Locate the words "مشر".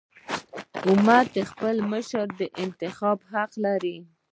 1.91-2.25